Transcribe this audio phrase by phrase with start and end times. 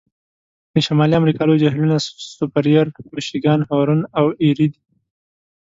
[0.73, 1.95] د شمالي امریکا لوی جهیلونه
[2.37, 4.79] سوپریر، میشیګان، هورن او ایري دي.